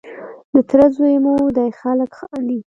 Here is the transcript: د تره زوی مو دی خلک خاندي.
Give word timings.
د 0.53 0.55
تره 0.69 0.87
زوی 0.95 1.15
مو 1.23 1.33
دی 1.57 1.69
خلک 1.79 2.11
خاندي. 2.19 2.59